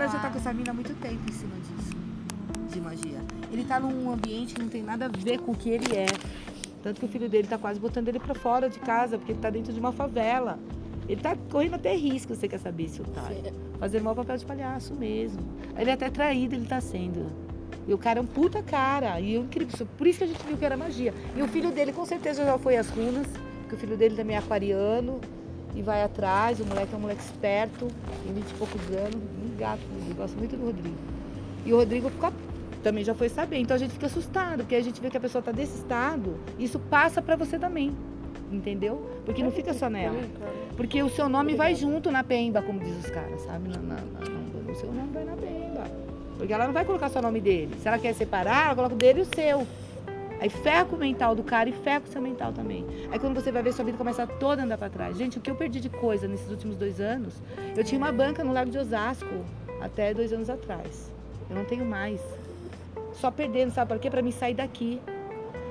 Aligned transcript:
cara 0.00 0.12
já 0.12 0.18
tá 0.18 0.30
com 0.30 0.38
essa 0.38 0.52
mina 0.54 0.70
há 0.70 0.74
muito 0.74 0.94
tempo 0.98 1.20
em 1.28 1.32
cima 1.32 1.54
disso. 1.56 1.94
De 2.72 2.80
magia. 2.80 3.20
Ele 3.52 3.64
tá 3.64 3.78
num 3.78 4.10
ambiente 4.10 4.54
que 4.54 4.62
não 4.62 4.68
tem 4.70 4.82
nada 4.82 5.06
a 5.06 5.08
ver 5.08 5.38
com 5.40 5.52
o 5.52 5.54
que 5.54 5.68
ele 5.68 5.94
é. 5.94 6.06
Tanto 6.82 7.00
que 7.00 7.04
o 7.04 7.08
filho 7.08 7.28
dele 7.28 7.46
tá 7.46 7.58
quase 7.58 7.78
botando 7.78 8.08
ele 8.08 8.18
pra 8.18 8.34
fora 8.34 8.70
de 8.70 8.78
casa, 8.78 9.18
porque 9.18 9.32
ele 9.32 9.40
tá 9.40 9.50
dentro 9.50 9.74
de 9.74 9.78
uma 9.78 9.92
favela. 9.92 10.58
Ele 11.06 11.20
tá 11.20 11.36
correndo 11.50 11.74
até 11.74 11.94
risco, 11.94 12.34
você 12.34 12.48
quer 12.48 12.58
saber 12.58 12.88
se 12.88 13.02
o 13.02 13.04
tá. 13.04 13.24
Fazendo 13.78 14.04
mau 14.04 14.14
papel 14.14 14.38
de 14.38 14.46
palhaço 14.46 14.94
mesmo. 14.94 15.40
Ele 15.76 15.90
é 15.90 15.92
até 15.92 16.08
traído, 16.08 16.54
ele 16.54 16.66
tá 16.66 16.80
sendo. 16.80 17.26
E 17.86 17.92
o 17.92 17.98
cara 17.98 18.20
é 18.20 18.22
um 18.22 18.26
puta 18.26 18.62
cara. 18.62 19.20
E 19.20 19.34
eu 19.34 19.42
incrível. 19.42 19.86
Por 19.98 20.06
isso 20.06 20.20
que 20.20 20.24
a 20.24 20.28
gente 20.28 20.42
viu 20.46 20.56
que 20.56 20.64
era 20.64 20.78
magia. 20.78 21.12
E 21.36 21.42
o 21.42 21.48
filho 21.48 21.70
dele 21.70 21.92
com 21.92 22.06
certeza 22.06 22.42
já 22.42 22.56
foi 22.56 22.78
às 22.78 22.88
runas, 22.88 23.26
porque 23.60 23.74
o 23.74 23.78
filho 23.78 23.98
dele 23.98 24.16
também 24.16 24.34
é 24.34 24.38
aquariano 24.38 25.20
e 25.74 25.82
vai 25.82 26.02
atrás. 26.02 26.60
O 26.60 26.66
moleque 26.66 26.94
é 26.94 26.96
um 26.96 27.00
moleque 27.00 27.22
esperto, 27.22 27.88
tem 28.24 28.32
20 28.34 28.50
e 28.50 28.54
poucos 28.54 28.80
anos, 28.90 29.14
um 29.16 29.56
gato. 29.56 29.80
Ele 30.04 30.14
gosta 30.14 30.36
muito 30.36 30.56
do 30.56 30.66
Rodrigo. 30.66 30.96
E 31.64 31.72
o 31.72 31.76
Rodrigo 31.76 32.10
fica, 32.10 32.32
também 32.82 33.04
já 33.04 33.14
foi 33.14 33.28
saber. 33.28 33.58
Então 33.58 33.74
a 33.74 33.78
gente 33.78 33.92
fica 33.92 34.06
assustado, 34.06 34.58
porque 34.58 34.74
a 34.74 34.82
gente 34.82 35.00
vê 35.00 35.10
que 35.10 35.16
a 35.16 35.20
pessoa 35.20 35.42
tá 35.42 35.52
desse 35.52 35.76
estado, 35.76 36.38
isso 36.58 36.78
passa 36.78 37.20
para 37.20 37.36
você 37.36 37.58
também. 37.58 37.92
Entendeu? 38.50 39.08
Porque 39.24 39.42
não 39.42 39.52
fica 39.52 39.72
só 39.72 39.88
nela. 39.88 40.18
Porque 40.76 41.02
o 41.02 41.08
seu 41.08 41.28
nome 41.28 41.54
vai 41.54 41.74
junto 41.74 42.10
na 42.10 42.24
pemba, 42.24 42.60
como 42.62 42.80
diz 42.80 43.04
os 43.04 43.10
caras, 43.10 43.40
sabe? 43.42 43.68
Na, 43.68 43.76
na, 43.76 43.94
na, 43.94 44.70
o 44.70 44.74
seu 44.74 44.92
nome 44.92 45.12
vai 45.12 45.24
na 45.24 45.36
pemba. 45.36 45.84
Porque 46.36 46.52
ela 46.52 46.66
não 46.66 46.72
vai 46.72 46.84
colocar 46.84 47.08
só 47.10 47.18
o 47.18 47.22
nome 47.22 47.40
dele. 47.40 47.76
Se 47.80 47.86
ela 47.86 47.98
quer 47.98 48.14
separar, 48.14 48.66
ela 48.66 48.74
coloca 48.74 48.94
o 48.94 48.98
dele 48.98 49.20
e 49.20 49.22
o 49.22 49.26
seu. 49.26 49.66
Aí 50.40 50.48
ferra 50.48 50.86
o 50.90 50.96
mental 50.96 51.34
do 51.34 51.42
cara 51.42 51.68
e 51.68 51.72
ferra 51.72 52.02
o 52.06 52.08
seu 52.08 52.22
mental 52.22 52.50
também. 52.52 52.86
Aí 53.12 53.18
quando 53.18 53.34
você 53.34 53.52
vai 53.52 53.62
ver, 53.62 53.74
sua 53.74 53.84
vida 53.84 53.98
começa 53.98 54.26
toda 54.26 54.62
a 54.62 54.64
andar 54.64 54.78
para 54.78 54.88
trás. 54.88 55.16
Gente, 55.16 55.36
o 55.36 55.40
que 55.40 55.50
eu 55.50 55.54
perdi 55.54 55.80
de 55.80 55.90
coisa 55.90 56.26
nesses 56.26 56.50
últimos 56.50 56.76
dois 56.76 56.98
anos, 56.98 57.34
eu 57.76 57.84
tinha 57.84 57.98
uma 57.98 58.10
banca 58.10 58.42
no 58.42 58.52
Lago 58.52 58.70
de 58.70 58.78
Osasco 58.78 59.44
até 59.82 60.14
dois 60.14 60.32
anos 60.32 60.48
atrás. 60.48 61.12
Eu 61.48 61.56
não 61.56 61.64
tenho 61.64 61.84
mais. 61.84 62.20
Só 63.12 63.30
perdendo, 63.30 63.70
sabe 63.70 63.92
por 63.92 64.00
quê? 64.00 64.08
Para 64.08 64.22
me 64.22 64.32
sair 64.32 64.54
daqui. 64.54 65.00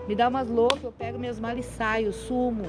Me 0.08 0.16
dá 0.16 0.28
umas 0.28 0.48
loucas, 0.48 0.84
eu 0.84 0.92
pego 0.92 1.18
minhas 1.18 1.40
malas 1.40 1.66
e 1.66 1.70
saio, 1.70 2.14
sumo. 2.14 2.66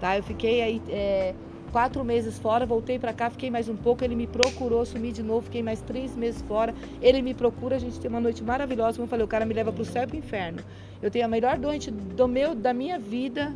Tá? 0.00 0.16
Eu 0.16 0.22
fiquei 0.24 0.60
aí 0.60 0.82
é, 0.88 1.34
quatro 1.78 2.04
meses 2.04 2.36
fora, 2.40 2.66
voltei 2.66 2.98
para 2.98 3.12
cá, 3.12 3.30
fiquei 3.30 3.52
mais 3.52 3.68
um 3.68 3.76
pouco, 3.76 4.02
ele 4.02 4.16
me 4.16 4.26
procurou, 4.26 4.84
sumi 4.84 5.12
de 5.12 5.22
novo, 5.22 5.42
fiquei 5.42 5.62
mais 5.62 5.80
três 5.80 6.16
meses 6.16 6.42
fora. 6.42 6.74
Ele 7.00 7.22
me 7.22 7.32
procura, 7.32 7.76
a 7.76 7.78
gente 7.78 8.00
tem 8.00 8.10
uma 8.10 8.18
noite 8.18 8.42
maravilhosa, 8.42 8.96
como 8.96 9.04
eu 9.04 9.08
falei, 9.08 9.24
o 9.24 9.28
cara 9.28 9.46
me 9.46 9.54
leva 9.54 9.72
para 9.72 9.82
o 9.82 9.84
céu 9.84 10.02
e 10.02 10.06
para 10.08 10.16
o 10.16 10.18
inferno. 10.18 10.58
Eu 11.00 11.08
tenho 11.08 11.24
a 11.24 11.28
melhor 11.28 11.56
noite 11.56 11.88
do 11.92 12.26
meu, 12.26 12.52
da 12.52 12.74
minha 12.74 12.98
vida 12.98 13.54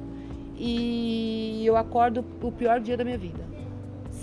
e 0.57 1.63
eu 1.67 1.77
acordo 1.77 2.25
o 2.41 2.53
pior 2.53 2.79
dia 2.79 2.97
da 2.97 3.03
minha 3.03 3.19
vida. 3.19 3.43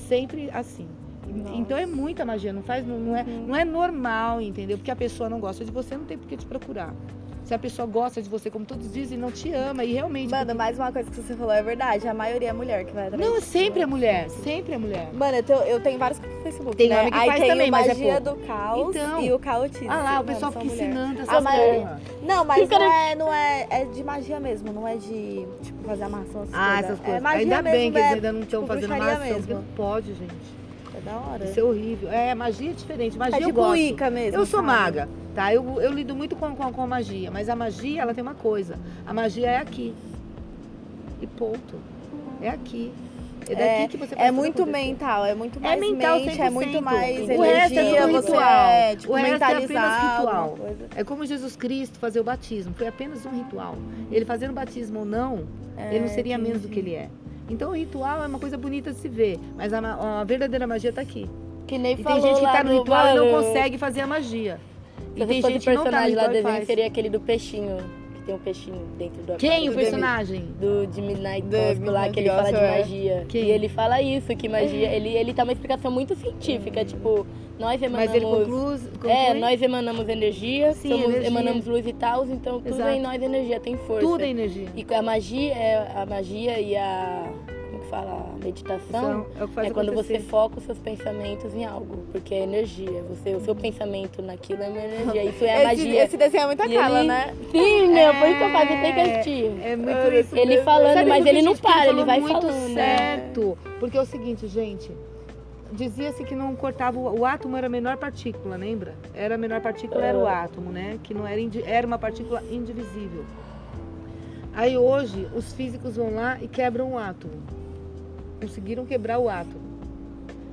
Sempre 0.07 0.49
assim. 0.51 0.87
Nossa. 1.27 1.55
Então 1.55 1.77
é 1.77 1.85
muita 1.85 2.23
magia, 2.23 2.53
não 2.53 2.63
faz, 2.63 2.87
não, 2.87 2.97
não, 2.97 3.17
é, 3.17 3.23
não 3.23 3.53
é 3.53 3.65
normal, 3.65 4.39
entendeu? 4.39 4.77
Porque 4.77 4.91
a 4.91 4.95
pessoa 4.95 5.29
não 5.29 5.41
gosta 5.41 5.65
de 5.65 5.71
você, 5.71 5.97
não 5.97 6.05
tem 6.05 6.17
por 6.17 6.25
que 6.25 6.37
te 6.37 6.45
procurar. 6.45 6.95
Se 7.49 7.55
a 7.55 7.57
pessoa 7.57 7.87
gosta 7.87 8.21
de 8.21 8.29
você, 8.29 8.47
como 8.51 8.63
todos 8.63 8.93
dizem, 8.93 9.17
não 9.17 9.31
te 9.31 9.51
ama 9.51 9.83
e 9.83 9.91
realmente. 9.91 10.29
Mano, 10.29 10.45
porque... 10.45 10.57
mais 10.59 10.77
uma 10.77 10.91
coisa 10.91 11.09
que 11.09 11.15
você 11.15 11.33
falou 11.35 11.51
é 11.51 11.63
verdade. 11.63 12.07
A 12.07 12.13
maioria 12.13 12.49
é 12.49 12.53
mulher 12.53 12.85
que 12.85 12.93
vai 12.93 13.07
atrás. 13.07 13.25
Não, 13.25 13.41
sempre 13.41 13.81
é 13.81 13.87
mulher. 13.87 14.29
Sempre 14.29 14.73
é 14.73 14.77
mulher. 14.77 15.09
Mano, 15.11 15.37
eu, 15.37 15.41
tenho, 15.41 15.59
eu 15.61 15.81
tenho 15.81 15.97
vários 15.97 16.19
no 16.19 16.43
Facebook. 16.43 16.77
Tem 16.77 16.89
né? 16.89 16.99
homem 16.99 17.11
que 17.11 17.17
Aí 17.17 17.27
faz 17.27 17.39
tem 17.39 17.49
também, 17.49 17.71
mas 17.71 17.87
magia 17.87 18.13
é 18.13 18.19
do 18.19 18.35
caos 18.35 18.95
então, 18.95 19.23
e 19.23 19.33
o 19.33 19.39
caotismo. 19.39 19.91
Ah 19.91 20.03
lá, 20.03 20.19
o 20.19 20.23
pessoal 20.25 20.51
fica 20.51 20.65
ensinando 20.65 21.21
essas 21.23 21.43
coisas. 21.43 21.99
Não, 22.21 22.45
mas 22.45 22.69
não 22.69 22.93
é, 22.93 23.15
não 23.15 23.33
é, 23.33 23.67
é 23.71 23.85
de 23.85 24.03
magia 24.03 24.39
mesmo, 24.39 24.71
não 24.71 24.87
é 24.87 24.95
de 24.97 25.47
tipo, 25.63 25.83
fazer 25.87 26.03
amarração. 26.03 26.43
Essas 26.43 26.53
ah, 26.53 26.67
coisas. 26.67 26.85
essas 26.85 26.99
coisas. 26.99 27.15
É 27.15 27.19
magia 27.19 27.39
Ainda 27.39 27.61
mesmo, 27.63 27.79
bem 27.79 27.91
que 27.91 27.97
é, 27.97 28.01
eles 28.01 28.13
ainda 28.13 28.31
não 28.31 28.41
estão 28.41 28.61
tipo, 28.61 28.73
fazendo 28.75 28.93
amarração. 28.93 29.25
Mesmo. 29.25 29.53
Não 29.55 29.63
pode, 29.75 30.13
gente. 30.13 30.58
É 31.09 31.13
da 31.13 31.31
hora. 31.31 31.45
Isso 31.45 31.59
é 31.59 31.63
horrível. 31.63 32.11
É, 32.11 32.35
magia 32.35 32.69
é 32.69 32.73
diferente. 32.73 33.17
Magia 33.17 33.35
é 33.37 33.39
tipo 33.39 33.49
eu 33.49 33.53
gosto. 33.63 33.77
Ica 33.81 34.09
mesmo. 34.09 34.39
Eu 34.39 34.45
sou 34.45 34.59
sabe? 34.61 34.67
maga, 34.67 35.09
tá? 35.35 35.53
Eu, 35.53 35.81
eu 35.81 35.91
lido 35.91 36.15
muito 36.15 36.35
com, 36.35 36.55
com, 36.55 36.71
com 36.71 36.81
a 36.83 36.87
magia, 36.87 37.29
mas 37.31 37.49
a 37.49 37.55
magia, 37.55 38.01
ela 38.01 38.13
tem 38.13 38.21
uma 38.21 38.35
coisa. 38.35 38.77
A 39.05 39.13
magia 39.13 39.47
é 39.49 39.57
aqui. 39.57 39.93
E 41.21 41.27
ponto. 41.27 41.75
É 42.41 42.49
aqui. 42.49 42.91
É 43.49 43.55
daqui 43.55 43.63
É, 43.63 43.87
que 43.87 43.97
você 43.97 44.15
é 44.15 44.29
muito 44.31 44.61
acontecer. 44.61 44.85
mental, 44.85 45.25
é 45.25 45.33
muito 45.33 45.57
É 45.57 45.61
mais 45.61 45.79
mental 45.81 46.19
mente, 46.19 46.39
é 46.41 46.49
muito 46.51 46.77
100%. 46.77 46.81
mais 46.81 47.19
O 47.19 47.25
resto 47.25 47.39
é 47.39 47.81
energia, 47.81 48.01
tudo 48.01 48.11
você 48.11 48.27
ritual. 48.31 48.69
é, 48.69 48.95
tipo, 48.95 49.11
O 49.11 49.15
resto 49.15 49.31
é 49.31 49.35
apenas 49.35 49.61
mentalizar 49.69 50.17
ritual. 50.17 50.43
alguma 50.43 50.57
coisa. 50.67 50.87
É 50.95 51.03
como 51.03 51.25
Jesus 51.25 51.55
Cristo 51.55 51.97
fazer 51.97 52.19
o 52.19 52.23
batismo. 52.23 52.73
Foi 52.75 52.87
apenas 52.87 53.25
um 53.25 53.29
ritual. 53.31 53.75
Ele 54.11 54.23
fazendo 54.25 54.51
o 54.51 54.53
batismo 54.53 54.99
ou 54.99 55.05
não, 55.05 55.45
É, 55.77 55.89
ele 55.95 56.01
não 56.01 56.09
seria 56.09 56.37
menos 56.37 56.61
do 56.61 56.67
entendi. 56.67 56.73
que 56.73 56.79
ele 56.89 56.95
é. 56.95 57.09
Então 57.49 57.71
o 57.71 57.73
ritual 57.73 58.23
é 58.23 58.27
uma 58.27 58.39
coisa 58.39 58.57
bonita 58.57 58.91
de 58.91 58.99
se 58.99 59.07
ver, 59.09 59.39
mas 59.55 59.73
a, 59.73 60.21
a 60.21 60.23
verdadeira 60.23 60.67
magia 60.67 60.91
está 60.91 61.01
aqui. 61.01 61.29
Que 61.67 61.77
nem 61.77 61.93
E 61.99 62.03
falou 62.03 62.19
tem 62.21 62.29
gente 62.29 62.39
que 62.39 62.45
lá 62.45 62.51
tá 62.53 62.63
no 62.63 62.79
ritual 62.79 63.07
e 63.07 63.15
não 63.15 63.29
consegue 63.31 63.77
fazer 63.77 64.01
a 64.01 64.07
magia. 64.07 64.59
E 65.15 65.21
Se 65.21 65.27
tem 65.27 65.41
fosse 65.41 65.53
gente 65.53 65.63
que 65.65 65.73
não 65.73 65.83
tá 65.83 65.89
no 65.89 65.91
personagem 65.91 66.15
lá 66.15 66.21
ritual 66.23 66.43
do 66.43 66.49
e 66.49 66.51
faz. 66.53 66.67
seria 66.67 66.87
aquele 66.87 67.09
do 67.09 67.19
peixinho, 67.19 67.77
tem 68.29 68.35
um 68.35 68.39
peixinho 68.39 68.85
dentro 68.97 69.23
do 69.23 69.35
Quem 69.37 69.69
o 69.69 69.71
do 69.71 69.75
personagem? 69.75 70.41
do 70.59 70.85
de 70.85 71.01
Midnight 71.01 71.41
Do 71.47 71.57
Gospel 71.57 71.91
lá, 71.91 72.09
que 72.09 72.19
ele 72.19 72.29
fala 72.29 72.51
de 72.51 72.57
é. 72.57 72.77
magia. 72.77 73.25
Quem? 73.27 73.43
E 73.43 73.51
ele 73.51 73.69
fala 73.69 74.01
isso, 74.01 74.35
que 74.35 74.47
magia, 74.47 74.91
ele, 74.91 75.09
ele 75.09 75.33
tá 75.33 75.43
uma 75.43 75.53
explicação 75.53 75.89
muito 75.89 76.15
científica, 76.15 76.85
tipo, 76.85 77.25
nós 77.57 77.81
emanamos... 77.81 78.13
Mas 78.13 78.15
ele 78.15 78.25
conclui, 78.25 78.79
conclui 78.93 79.11
É, 79.11 79.33
nós 79.33 79.61
emanamos 79.61 80.07
energia, 80.07 80.73
Sim, 80.73 80.89
somos, 80.89 81.05
energia. 81.05 81.27
emanamos 81.27 81.65
luz 81.65 81.87
e 81.87 81.93
tal, 81.93 82.25
então 82.27 82.61
tudo 82.61 82.75
Exato. 82.75 82.91
em 82.91 83.01
nós 83.01 83.21
é 83.21 83.25
energia, 83.25 83.59
tem 83.59 83.77
força. 83.77 84.05
tudo 84.05 84.23
é 84.23 84.29
energia. 84.29 84.67
E 84.75 84.93
a 84.93 85.01
magia 85.01 85.53
é 85.53 85.91
a 85.95 86.05
magia 86.05 86.59
e 86.59 86.75
a 86.75 87.31
fala, 87.89 88.35
meditação 88.43 89.25
é 89.39 89.43
o 89.43 89.47
que 89.47 89.53
faz 89.53 89.67
é 89.67 89.71
quando 89.71 89.93
você 89.93 90.19
foca 90.19 90.59
os 90.59 90.63
seus 90.63 90.77
pensamentos 90.77 91.53
em 91.53 91.65
algo, 91.65 92.03
porque 92.11 92.33
é 92.35 92.43
energia. 92.43 93.03
Você, 93.09 93.35
o 93.35 93.41
seu 93.41 93.55
pensamento 93.55 94.21
naquilo 94.21 94.61
é 94.63 94.67
uma 94.69 94.77
energia. 94.79 95.23
Isso 95.25 95.43
é 95.43 95.49
a 95.65 95.73
esse, 95.73 95.83
magia. 95.85 96.03
esse 96.05 96.17
desenho 96.17 96.43
é 96.43 96.45
muita 96.47 96.69
cara, 96.69 96.99
ele- 96.99 97.07
né? 97.07 97.35
Sim, 97.51 97.87
meu, 97.87 98.13
por 98.15 98.27
isso 98.27 98.37
que 98.37 98.43
eu 98.43 98.51
faço, 98.51 98.67
tem 98.67 98.93
que 98.93 98.99
É, 98.99 99.11
assistir. 99.11 99.51
É 99.63 99.75
muito 99.75 100.13
isso. 100.13 100.35
Ele 100.37 100.45
mesmo. 100.47 100.63
falando, 100.65 100.93
Sabe 100.93 101.09
mas 101.09 101.25
ele 101.25 101.41
não 101.41 101.55
para, 101.55 101.87
ele 101.87 102.03
vai 102.03 102.19
muito 102.19 102.41
falando, 102.41 102.67
né? 102.69 102.73
certo. 103.17 103.57
Porque 103.79 103.97
é 103.97 104.01
o 104.01 104.05
seguinte, 104.05 104.47
gente. 104.47 104.91
Dizia-se 105.71 106.23
que 106.23 106.33
não 106.35 106.55
cortava 106.55 106.97
o, 106.99 107.23
átomo 107.25 107.55
era 107.55 107.67
a 107.67 107.69
menor 107.69 107.95
partícula, 107.97 108.55
lembra? 108.57 108.95
Era 109.13 109.35
a 109.35 109.37
menor 109.37 109.61
partícula 109.61 110.03
era 110.03 110.17
o 110.17 110.25
átomo, 110.27 110.71
né? 110.71 110.97
Que 111.03 111.13
não 111.13 111.27
era 111.27 111.39
indi- 111.39 111.63
era 111.63 111.85
uma 111.85 111.99
partícula 111.99 112.41
indivisível. 112.51 113.23
Aí 114.55 114.75
hoje 114.77 115.27
os 115.35 115.53
físicos 115.53 115.95
vão 115.95 116.15
lá 116.15 116.39
e 116.41 116.47
quebram 116.47 116.93
o 116.93 116.97
átomo. 116.97 117.33
Conseguiram 118.41 118.85
quebrar 118.85 119.19
o 119.19 119.29
átomo. 119.29 119.59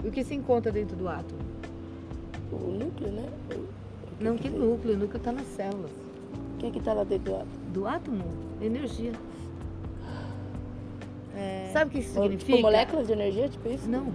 E 0.05 0.09
o 0.09 0.13
que 0.13 0.23
se 0.25 0.35
encontra 0.35 0.71
dentro 0.73 0.97
do 0.97 1.09
átomo? 1.09 1.41
O 2.53 2.71
núcleo, 2.71 3.11
né? 3.13 3.29
Não 4.21 4.37
que 4.37 4.49
núcleo, 4.49 4.95
o 4.95 4.99
núcleo 4.99 5.19
está 5.19 5.33
nas 5.33 5.47
células. 5.47 5.91
O 6.55 6.59
que 6.59 6.71
que 6.71 6.81
tá 6.81 6.93
lá 6.93 7.05
dentro 7.05 7.33
do 7.33 7.37
átomo? 7.37 7.51
Do 7.73 7.87
átomo, 7.87 8.25
energia. 8.63 9.13
É. 11.35 11.71
Sabe 11.73 11.91
o 11.91 11.93
que 11.93 11.99
isso 11.99 12.11
Tipo, 12.13 12.23
significa? 12.23 12.61
moléculas 12.63 13.07
de 13.07 13.13
energia, 13.13 13.49
tipo 13.49 13.69
isso? 13.69 13.89
Não. 13.89 14.07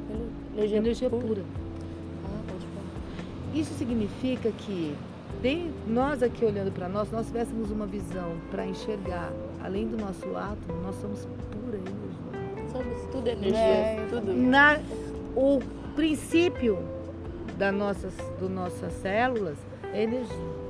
Energia, 0.56 0.78
Energia 0.78 1.10
pura. 1.10 1.44
Ah, 2.26 2.42
pode 2.48 2.66
falar. 2.66 3.54
Isso 3.54 3.74
significa 3.76 4.52
que 4.52 4.96
de- 5.42 5.70
nós 5.88 6.24
aqui 6.24 6.44
olhando 6.44 6.72
para 6.72 6.90
nós, 6.90 7.12
nós 7.12 7.28
tivéssemos 7.28 7.70
uma 7.70 7.86
visão 7.86 8.34
para 8.50 8.66
enxergar 8.66 9.32
além 9.64 9.88
do 9.88 9.98
nosso 9.98 10.36
átomo, 10.36 10.82
nós 10.82 10.96
somos 10.96 11.28
tudo 13.12 13.28
energia, 13.28 13.60
É, 13.60 14.08
tudo. 14.10 14.34
Na, 14.34 14.80
o 15.36 15.60
princípio 15.96 16.78
das 17.58 17.74
nossas, 17.74 18.14
do 18.40 18.50
nossas 18.50 18.94
células 19.02 19.58
é 19.94 20.04
energia. 20.04 20.62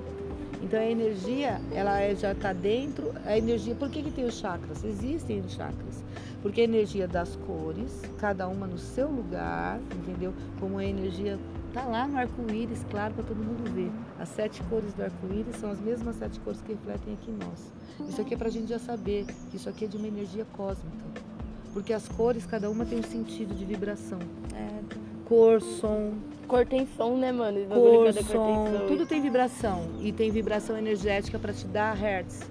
Então 0.64 0.80
a 0.80 0.86
energia, 0.86 1.60
ela 1.74 2.00
é- 2.00 2.16
já 2.16 2.34
está 2.34 2.54
dentro, 2.54 3.12
a 3.26 3.38
energia, 3.38 3.74
por 3.76 3.90
que, 3.90 4.04
que 4.04 4.12
tem 4.12 4.26
os 4.26 4.36
chakras? 4.36 4.84
Existem 4.84 5.40
os 5.42 5.54
chakras. 5.54 6.04
Porque 6.42 6.62
a 6.62 6.64
energia 6.64 7.08
das 7.08 7.36
cores, 7.48 8.02
cada 8.20 8.48
uma 8.48 8.66
no 8.68 8.78
seu 8.78 9.10
lugar, 9.10 9.80
entendeu? 9.96 10.34
Como 10.60 10.78
a 10.78 10.86
energia 10.86 11.38
tá 11.74 11.86
lá 11.86 12.08
no 12.08 12.18
arco-íris, 12.18 12.84
claro, 12.90 13.14
para 13.14 13.24
todo 13.24 13.38
mundo 13.38 13.72
ver. 13.74 13.92
As 14.20 14.30
sete 14.30 14.62
cores 14.64 14.94
do 14.94 15.04
arco-íris 15.04 15.56
são 15.58 15.72
as 15.72 15.80
mesmas 15.80 16.16
sete 16.18 16.40
cores 16.40 16.62
que 16.62 16.74
refletem 16.74 17.14
aqui 17.14 17.32
em 17.32 17.38
nós. 17.46 17.72
Isso 18.10 18.22
aqui 18.22 18.34
é 18.34 18.38
para 18.38 18.48
a 18.48 18.52
gente 18.52 18.68
já 18.68 18.80
saber 18.80 19.26
que 19.50 19.58
isso 19.58 19.70
aqui 19.70 19.86
é 19.86 19.88
de 19.88 19.98
uma 19.98 20.08
energia 20.08 20.46
cósmica. 20.54 21.06
Porque 21.74 21.94
as 21.94 22.08
cores, 22.08 22.46
cada 22.46 22.70
uma 22.70 22.86
tem 22.86 23.00
um 23.00 23.04
sentido 23.04 23.56
de 23.56 23.66
vibração. 23.66 24.20
É. 24.54 24.82
Cor, 25.26 25.62
som, 25.62 26.14
Cor 26.48 26.66
tem 26.66 26.86
som, 26.98 27.16
né, 27.16 27.32
mano? 27.32 27.60
Cor, 27.68 28.08
cada 28.08 28.24
cor 28.24 28.34
som, 28.34 28.66
tem 28.66 28.80
som. 28.80 28.88
tudo 28.88 29.06
tem 29.06 29.22
vibração. 29.22 29.88
E 30.02 30.12
tem 30.12 30.30
vibração 30.30 30.78
energética 30.78 31.40
para 31.40 31.54
te 31.54 31.66
dar 31.66 31.96
hertz. 31.96 32.42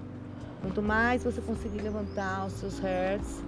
Quanto 0.61 0.81
mais 0.81 1.23
você 1.23 1.39
conseguir 1.41 1.81
levantar 1.81 2.47
os 2.47 2.53
seus 2.53 2.79
hertz 2.79 3.43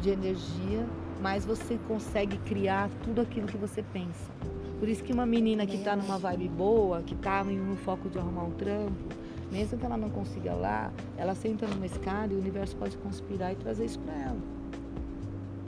de 0.00 0.10
energia, 0.10 0.86
mais 1.20 1.44
você 1.44 1.78
consegue 1.86 2.38
criar 2.38 2.88
tudo 3.04 3.20
aquilo 3.20 3.46
que 3.46 3.58
você 3.58 3.82
pensa. 3.82 4.30
Por 4.78 4.88
isso 4.88 5.02
que 5.02 5.12
uma 5.12 5.26
menina 5.26 5.66
que 5.66 5.76
está 5.76 5.96
numa 5.96 6.18
vibe 6.18 6.48
boa, 6.48 7.02
que 7.02 7.14
está 7.14 7.42
no 7.44 7.76
foco 7.76 8.08
de 8.08 8.18
arrumar 8.18 8.44
um 8.44 8.52
trampo, 8.52 9.14
mesmo 9.50 9.78
que 9.78 9.84
ela 9.84 9.96
não 9.96 10.08
consiga 10.08 10.54
lá, 10.54 10.92
ela 11.16 11.34
senta 11.34 11.66
numa 11.66 11.84
escada 11.84 12.32
e 12.32 12.36
o 12.36 12.38
universo 12.38 12.76
pode 12.76 12.96
conspirar 12.98 13.52
e 13.52 13.56
trazer 13.56 13.86
isso 13.86 13.98
para 13.98 14.14
ela. 14.14 14.57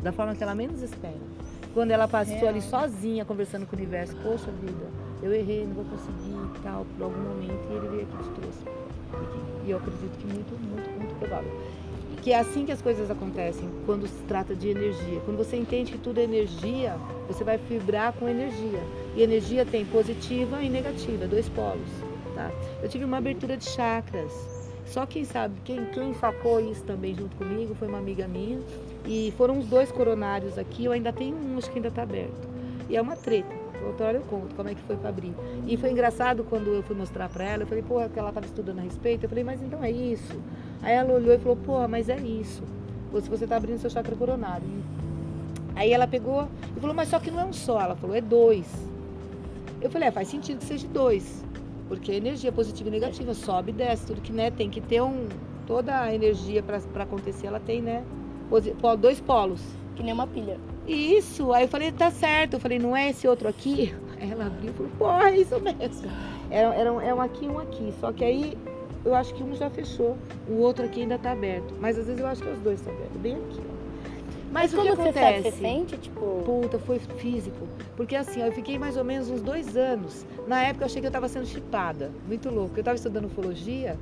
Da 0.03 0.13
forma 0.13 0.35
que 0.35 0.43
ela 0.43 0.55
menos 0.55 0.83
espera. 0.83 1.15
Quando 1.75 1.91
ela 1.93 2.09
passou 2.09 2.49
ali 2.49 2.61
sozinha, 2.61 3.25
conversando 3.25 3.67
com 3.67 3.77
o 3.77 3.79
universo, 3.79 4.17
poxa 4.23 4.51
vida, 4.51 4.87
eu 5.23 5.33
errei, 5.33 5.65
não 5.67 5.75
vou 5.75 5.85
conseguir 5.85 6.31
e 6.57 6.59
tal, 6.63 6.85
por 6.97 7.05
algum 7.05 7.21
momento, 7.21 7.61
e 7.71 7.75
ele 7.77 7.89
veio 7.89 8.03
aqui 8.03 8.15
e 8.15 8.25
te 8.25 8.41
trouxe. 8.41 8.59
E- 8.65 9.51
E 9.69 9.71
eu 9.73 9.77
acredito 9.77 10.17
que 10.19 10.27
muito, 10.27 10.59
muito, 10.59 10.91
muito 10.99 11.15
provável. 11.19 11.51
Que 12.23 12.33
é 12.33 12.39
assim 12.39 12.65
que 12.67 12.73
as 12.73 12.83
coisas 12.83 13.11
acontecem, 13.11 13.69
quando 13.87 14.07
se 14.07 14.23
trata 14.25 14.55
de 14.55 14.69
energia. 14.69 15.21
Quando 15.25 15.37
você 15.39 15.57
entende 15.57 15.93
que 15.93 15.99
tudo 15.99 16.19
é 16.19 16.25
energia, 16.25 16.97
você 17.29 17.45
vai 17.45 17.57
vibrar 17.59 18.13
com 18.15 18.29
energia. 18.29 18.81
E 19.15 19.23
energia 19.23 19.65
tem 19.65 19.85
positiva 19.87 20.63
e 20.63 20.69
negativa, 20.69 21.27
dois 21.27 21.49
polos. 21.51 21.89
Tá? 22.35 22.51
Eu 22.83 22.89
tive 22.89 23.05
uma 23.05 23.19
abertura 23.19 23.57
de 23.57 23.65
chakras. 23.65 24.33
Só 24.91 25.07
quem 25.07 25.25
sabe, 25.25 25.55
quem, 25.65 25.85
quem 25.87 26.13
sacou 26.15 26.59
isso 26.59 26.83
também 26.83 27.15
junto 27.15 27.37
comigo 27.37 27.77
foi 27.77 27.87
uma 27.87 27.99
amiga 27.99 28.27
minha. 28.27 28.59
E 29.07 29.33
foram 29.39 29.57
os 29.59 29.67
dois 29.67 29.93
coronários 29.93 30.59
aqui, 30.59 30.85
eu 30.85 30.93
ainda 30.93 31.13
tenho 31.13 31.37
um, 31.37 31.57
acho 31.59 31.71
que 31.71 31.79
ainda 31.79 31.89
está 31.89 32.03
aberto. 32.03 32.49
E 32.89 32.97
é 32.97 33.01
uma 33.01 33.15
treta. 33.15 33.55
Outra 33.87 34.09
hora 34.09 34.19
eu 34.19 34.23
conto 34.23 34.53
como 34.57 34.69
é 34.69 34.75
que 34.75 34.83
foi 34.83 34.97
para 34.97 35.11
abrir. 35.11 35.33
E 35.65 35.77
foi 35.77 35.93
engraçado 35.93 36.43
quando 36.43 36.75
eu 36.75 36.83
fui 36.83 36.97
mostrar 36.97 37.29
para 37.29 37.45
ela, 37.45 37.63
eu 37.63 37.67
falei, 37.69 37.85
porra, 37.85 38.09
que 38.09 38.19
ela 38.19 38.31
estava 38.31 38.45
estudando 38.45 38.81
a 38.81 38.83
respeito. 38.83 39.25
Eu 39.25 39.29
falei, 39.29 39.45
mas 39.45 39.63
então 39.63 39.83
é 39.83 39.93
isso. 39.93 40.41
Aí 40.83 40.93
ela 40.93 41.15
olhou 41.15 41.33
e 41.33 41.39
falou, 41.39 41.57
porra, 41.57 41.87
mas 41.87 42.09
é 42.09 42.19
isso. 42.19 42.65
Você, 43.13 43.31
você 43.31 43.47
tá 43.47 43.57
abrindo 43.57 43.79
seu 43.79 43.91
chakra 43.91 44.17
coronário. 44.17 44.67
Aí 45.77 45.93
ela 45.93 46.09
pegou 46.09 46.49
e 46.77 46.81
falou, 46.81 46.97
mas 46.97 47.09
só 47.09 47.21
que 47.21 47.31
não 47.31 47.41
é 47.41 47.45
um 47.45 47.53
só. 47.53 47.81
Ela 47.81 47.95
falou, 47.95 48.17
é 48.17 48.21
dois. 48.21 48.67
Eu 49.81 49.89
falei, 49.89 50.09
é, 50.09 50.11
faz 50.11 50.27
sentido 50.27 50.59
que 50.59 50.65
seja 50.65 50.89
dois. 50.89 51.45
Porque 51.91 52.13
a 52.13 52.15
energia 52.15 52.53
positiva 52.53 52.89
e 52.89 52.93
negativa 52.93 53.35
sobe 53.35 53.73
e 53.73 53.75
desce. 53.75 54.07
Tudo 54.07 54.21
que 54.21 54.33
né, 54.33 54.49
tem 54.49 54.71
que 54.71 54.81
ter 54.81 55.03
um. 55.03 55.27
Toda 55.67 56.03
a 56.03 56.15
energia 56.15 56.63
para 56.63 57.03
acontecer, 57.03 57.49
ela 57.49 57.59
tem, 57.59 57.83
né? 57.83 58.05
Dois 59.01 59.21
polos. 59.21 59.61
Que 59.97 60.03
nem 60.05 60.15
uma 60.15 60.25
pilha. 60.25 60.57
Isso, 60.87 61.53
aí 61.53 61.65
eu 61.65 61.69
falei, 61.69 61.91
tá 61.91 62.09
certo. 62.13 62.55
Eu 62.55 62.61
falei, 62.61 62.79
não 62.79 62.97
é 62.97 63.11
esse 63.11 63.27
outro 63.27 63.49
aqui? 63.49 63.93
Aí 64.21 64.31
ela 64.31 64.47
abriu 64.47 64.71
e 64.71 64.73
falou, 64.73 64.93
porra, 64.97 65.31
é 65.31 65.39
isso 65.41 65.61
mesmo. 65.61 66.09
Era, 66.49 66.73
era 66.77 66.93
um, 66.93 67.01
é 67.01 67.13
um 67.13 67.21
aqui 67.21 67.47
e 67.47 67.49
um 67.49 67.59
aqui. 67.59 67.93
Só 67.99 68.13
que 68.13 68.25
aí 68.25 68.57
eu 69.05 69.13
acho 69.13 69.35
que 69.35 69.43
um 69.43 69.53
já 69.57 69.69
fechou, 69.69 70.17
o 70.49 70.59
outro 70.59 70.85
aqui 70.85 71.03
ainda 71.03 71.19
tá 71.19 71.33
aberto. 71.33 71.75
Mas 71.81 71.99
às 71.99 72.07
vezes 72.07 72.21
eu 72.21 72.29
acho 72.29 72.41
que 72.41 72.51
os 72.51 72.61
dois 72.61 72.79
estão 72.79 72.95
abertos, 72.95 73.21
bem 73.21 73.35
aqui, 73.35 73.61
ó. 73.69 73.80
Mas, 74.51 74.73
o 74.73 74.77
que 74.77 74.89
como 74.89 74.97
você 74.97 75.09
acontece? 75.11 75.51
você 75.51 75.57
sente, 75.57 75.97
tipo... 75.97 76.43
Puta, 76.45 76.79
foi 76.79 76.99
físico. 76.99 77.69
Porque 77.97 78.17
assim, 78.17 78.43
eu 78.43 78.53
fiquei 78.53 78.79
mais 78.79 78.97
ou 78.97 79.05
menos 79.05 79.31
uns 79.31 79.41
dois 79.41 79.77
anos. 79.77 80.27
Na 80.47 80.63
época 80.63 80.85
eu 80.85 80.87
achei 80.87 81.01
que 81.01 81.07
eu 81.07 81.11
tava 81.11 81.29
sendo 81.29 81.47
chipada. 81.47 82.11
Muito 82.27 82.51
louco. 82.51 82.77
Eu 82.77 82.83
tava 82.83 82.97
estudando 82.97 83.27
ufologia 83.27 83.97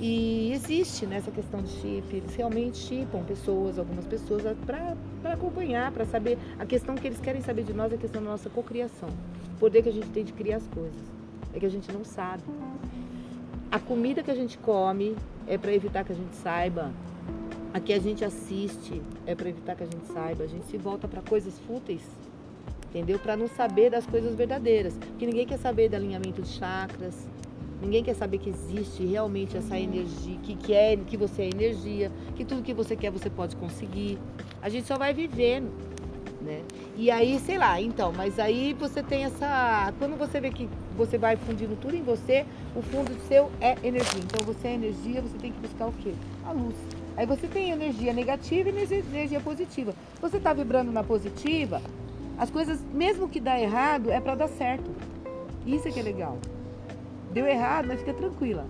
e 0.00 0.52
existe 0.52 1.06
né, 1.06 1.16
essa 1.16 1.30
questão 1.30 1.62
de 1.62 1.68
chip. 1.68 2.16
Eles 2.16 2.34
realmente 2.34 2.78
chipam 2.78 3.22
pessoas, 3.24 3.78
algumas 3.78 4.06
pessoas, 4.06 4.42
para 4.66 5.32
acompanhar, 5.32 5.92
para 5.92 6.04
saber. 6.06 6.38
A 6.58 6.66
questão 6.66 6.94
que 6.94 7.06
eles 7.06 7.20
querem 7.20 7.42
saber 7.42 7.64
de 7.64 7.72
nós 7.72 7.92
é 7.92 7.96
a 7.96 7.98
questão 7.98 8.22
da 8.22 8.30
nossa 8.30 8.48
cocriação. 8.50 9.08
O 9.56 9.58
poder 9.58 9.82
que 9.82 9.88
a 9.88 9.92
gente 9.92 10.08
tem 10.08 10.24
de 10.24 10.32
criar 10.32 10.56
as 10.56 10.66
coisas. 10.68 11.00
É 11.52 11.60
que 11.60 11.66
a 11.66 11.70
gente 11.70 11.92
não 11.92 12.04
sabe. 12.04 12.42
A 13.70 13.78
comida 13.78 14.22
que 14.22 14.30
a 14.30 14.34
gente 14.34 14.58
come 14.58 15.16
é 15.46 15.56
para 15.56 15.72
evitar 15.72 16.04
que 16.04 16.12
a 16.12 16.16
gente 16.16 16.34
saiba. 16.36 16.90
A 17.74 17.80
que 17.80 17.92
a 17.92 17.98
gente 17.98 18.24
assiste 18.24 19.02
é 19.26 19.34
para 19.34 19.48
evitar 19.48 19.74
que 19.74 19.82
a 19.82 19.86
gente 19.86 20.06
saiba. 20.06 20.44
A 20.44 20.46
gente 20.46 20.64
se 20.66 20.78
volta 20.78 21.08
para 21.08 21.20
coisas 21.20 21.58
fúteis, 21.66 22.02
entendeu? 22.88 23.18
Para 23.18 23.36
não 23.36 23.48
saber 23.48 23.90
das 23.90 24.06
coisas 24.06 24.32
verdadeiras. 24.36 24.96
Porque 24.96 25.26
ninguém 25.26 25.44
quer 25.44 25.58
saber 25.58 25.88
do 25.88 25.96
alinhamento 25.96 26.40
de 26.40 26.50
chakras. 26.50 27.26
Ninguém 27.82 28.04
quer 28.04 28.14
saber 28.14 28.38
que 28.38 28.48
existe 28.48 29.04
realmente 29.04 29.56
essa 29.56 29.76
energia, 29.76 30.38
que, 30.44 30.54
que, 30.54 30.72
é, 30.72 30.96
que 30.96 31.16
você 31.16 31.42
é 31.42 31.48
energia, 31.48 32.12
que 32.36 32.44
tudo 32.44 32.62
que 32.62 32.72
você 32.72 32.94
quer 32.94 33.10
você 33.10 33.28
pode 33.28 33.56
conseguir. 33.56 34.20
A 34.62 34.68
gente 34.68 34.86
só 34.86 34.96
vai 34.96 35.12
vivendo, 35.12 35.72
né? 36.42 36.62
E 36.96 37.10
aí, 37.10 37.40
sei 37.40 37.58
lá, 37.58 37.80
então, 37.80 38.12
mas 38.16 38.38
aí 38.38 38.72
você 38.72 39.02
tem 39.02 39.24
essa. 39.24 39.92
Quando 39.98 40.16
você 40.16 40.40
vê 40.40 40.50
que 40.50 40.68
você 40.96 41.18
vai 41.18 41.34
fundindo 41.36 41.76
tudo 41.80 41.96
em 41.96 42.04
você, 42.04 42.46
o 42.76 42.80
fundo 42.82 43.10
seu 43.26 43.50
é 43.60 43.76
energia. 43.82 44.20
Então 44.20 44.46
você 44.46 44.68
é 44.68 44.74
energia, 44.74 45.20
você 45.20 45.36
tem 45.38 45.50
que 45.50 45.58
buscar 45.58 45.88
o 45.88 45.92
quê? 45.94 46.14
A 46.46 46.52
luz. 46.52 46.76
Aí 47.16 47.26
você 47.26 47.46
tem 47.46 47.70
energia 47.70 48.12
negativa 48.12 48.68
e 48.68 48.72
energia, 48.72 49.40
positiva. 49.40 49.94
Você 50.20 50.38
está 50.38 50.52
vibrando 50.52 50.90
na 50.90 51.04
positiva, 51.04 51.80
as 52.36 52.50
coisas, 52.50 52.80
mesmo 52.92 53.28
que 53.28 53.38
dá 53.38 53.60
errado, 53.60 54.10
é 54.10 54.20
para 54.20 54.34
dar 54.34 54.48
certo. 54.48 54.90
Isso 55.64 55.86
é 55.86 55.90
que 55.90 56.00
é 56.00 56.02
legal. 56.02 56.38
Deu 57.32 57.46
errado, 57.46 57.86
mas 57.86 58.00
fica 58.00 58.12
tranquila. 58.12 58.66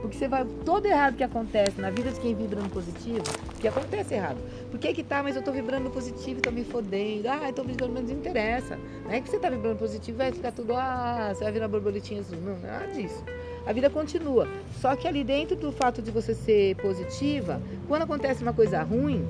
Porque 0.00 0.16
você 0.16 0.28
vai. 0.28 0.44
Todo 0.64 0.86
errado 0.86 1.16
que 1.16 1.24
acontece 1.24 1.80
na 1.80 1.90
vida 1.90 2.10
de 2.12 2.20
quem 2.20 2.34
vibra 2.34 2.60
no 2.60 2.68
positivo, 2.68 3.24
que 3.60 3.66
acontece 3.66 4.14
errado. 4.14 4.38
Por 4.70 4.78
que 4.78 4.94
que 4.94 5.02
tá, 5.02 5.22
mas 5.22 5.34
eu 5.34 5.42
tô 5.42 5.50
vibrando 5.50 5.90
positivo 5.90 6.38
e 6.38 6.42
tô 6.42 6.52
me 6.52 6.62
fodendo? 6.62 7.28
Ah, 7.28 7.48
eu 7.48 7.52
tô 7.52 7.64
vibrando, 7.64 7.94
mas 7.94 8.08
não 8.08 8.16
interessa. 8.16 8.78
Não 9.04 9.10
é 9.10 9.20
que 9.20 9.28
você 9.28 9.38
tá 9.38 9.50
vibrando 9.50 9.76
positivo 9.76 10.18
vai 10.18 10.30
ficar 10.30 10.52
tudo, 10.52 10.74
ah, 10.76 11.32
você 11.34 11.42
vai 11.42 11.52
virar 11.52 11.66
borboletinha 11.66 12.20
azul. 12.20 12.38
Não, 12.38 12.58
nada 12.60 12.86
disso. 12.88 13.24
A 13.68 13.72
vida 13.72 13.90
continua. 13.90 14.48
Só 14.80 14.96
que 14.96 15.06
ali 15.06 15.22
dentro 15.22 15.54
do 15.54 15.70
fato 15.70 16.00
de 16.00 16.10
você 16.10 16.34
ser 16.34 16.74
positiva, 16.76 17.60
quando 17.86 18.02
acontece 18.02 18.42
uma 18.42 18.54
coisa 18.54 18.82
ruim, 18.82 19.28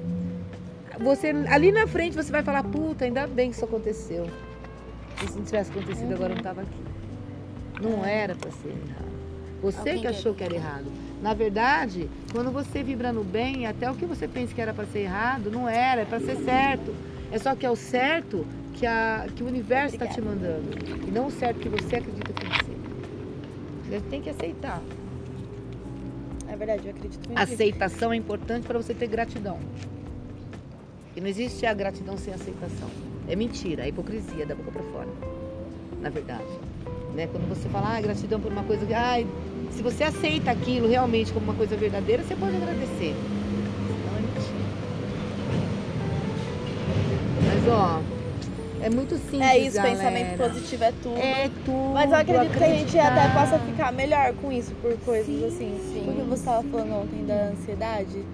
você 1.00 1.31
ali 1.49 1.73
na 1.73 1.88
frente 1.88 2.14
você 2.14 2.31
vai 2.31 2.44
falar, 2.44 2.62
puta, 2.62 3.05
ainda 3.05 3.26
bem 3.26 3.50
que 3.50 3.56
isso 3.56 3.64
aconteceu. 3.64 4.29
E 5.25 5.29
se 5.29 5.37
não 5.37 5.44
tivesse 5.44 5.73
acontecido, 5.73 6.14
agora 6.14 6.32
eu 6.32 6.37
não 6.37 6.43
tava 6.44 6.61
aqui. 6.61 6.82
Não 7.82 8.05
era 8.05 8.37
para 8.37 8.52
ser 8.52 8.69
errado. 8.69 9.08
Você 9.61 9.99
que 9.99 10.06
achou 10.06 10.32
que 10.32 10.44
era 10.44 10.55
errado. 10.55 10.87
Na 11.20 11.35
verdade, 11.35 12.08
quando 12.31 12.52
você 12.52 12.81
vibra 12.81 13.12
no 13.12 13.25
bem, 13.25 13.67
até 13.67 13.90
o 13.90 13.94
que 13.96 14.06
você 14.06 14.29
pensa 14.29 14.55
que 14.55 14.61
era 14.61 14.73
para 14.73 14.87
ser 14.87 15.00
errado, 15.00 15.50
não 15.50 15.69
era, 15.69 16.02
é 16.02 16.05
para 16.05 16.20
ser 16.20 16.37
certo. 16.37 16.94
É 17.32 17.38
só 17.38 17.56
que 17.56 17.67
é 17.67 17.70
o 17.70 17.75
certo 17.75 18.46
que, 18.75 18.87
a, 18.87 19.26
que 19.35 19.43
o 19.43 19.49
universo 19.49 19.96
está 19.96 20.06
te 20.06 20.20
mandando. 20.20 20.70
E 21.08 21.11
não 21.11 21.26
o 21.26 21.31
certo 21.32 21.58
que 21.58 21.69
você 21.69 21.96
acredita 21.96 22.32
que. 22.32 22.58
Você 23.88 24.00
tem 24.11 24.20
que 24.20 24.29
aceitar. 24.29 24.82
É 26.46 26.56
verdade, 26.56 26.87
eu 26.87 26.90
acredito 26.90 27.26
muito. 27.26 27.40
Aceitação 27.40 28.12
é 28.12 28.17
importante 28.17 28.67
para 28.67 28.79
você 28.79 28.93
ter 28.93 29.06
gratidão. 29.06 29.58
E 31.17 31.20
não 31.20 31.29
existe 31.29 31.64
a 31.64 31.73
gratidão 31.73 32.17
sem 32.19 32.32
aceitação. 32.35 32.88
É 33.26 33.35
mentira, 33.35 33.85
é 33.85 33.88
hipocrisia 33.88 34.44
da 34.44 34.55
boca 34.55 34.70
para 34.70 34.82
fora. 34.85 35.08
Na 36.00 36.11
verdade. 36.11 36.46
Né? 37.14 37.26
Quando 37.26 37.49
você 37.49 37.69
fala, 37.69 37.96
ah, 37.96 38.00
gratidão 38.00 38.40
por 38.40 38.52
uma 38.52 38.62
coisa 38.62 38.87
ai, 38.94 39.26
se 39.70 39.82
você 39.82 40.05
aceita 40.05 40.50
aquilo 40.50 40.87
realmente 40.87 41.32
como 41.32 41.44
uma 41.44 41.55
coisa 41.55 41.76
verdadeira, 41.76 42.23
você 42.23 42.37
pode 42.37 42.56
agradecer. 42.56 43.14
Senão 43.87 44.17
é 44.17 44.20
mentira. 44.20 44.69
Mas 47.46 47.69
ó, 47.69 48.02
é 48.82 48.90
muito 48.90 49.16
simples. 49.16 49.40
É 49.42 49.58
isso, 49.58 49.76
galera. 49.76 49.97
pensamento 49.97 50.37
positivo 50.38 50.85
é 50.85 50.92
tudo. 51.02 51.18
É 51.18 51.50
tudo. 51.64 51.90
Mas 51.94 52.11
eu 52.11 52.16
acredito 52.16 52.58
que 52.58 52.64
a 52.64 52.68
gente 52.68 52.99
até 52.99 53.08
acreditar. 53.23 53.40
possa 53.50 53.58
ficar 53.64 53.92
melhor 53.92 54.32
com 54.35 54.52
isso, 54.52 54.73
por 54.82 54.97
coisas 54.99 55.26
Sim, 55.26 55.47
assim. 55.47 55.80
sim. 55.92 56.02
Porque 56.04 56.23
você 56.23 56.35
estava 56.40 56.62
falando 56.68 56.92
ontem 56.94 57.25
da 57.25 57.35
ansiedade, 57.49 58.25